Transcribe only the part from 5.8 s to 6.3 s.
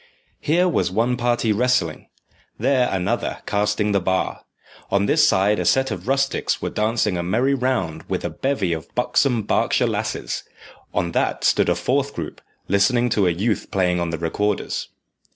of